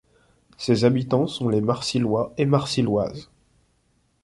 [0.57, 3.29] Ses habitants sont les Marcyllois et Marcylloises.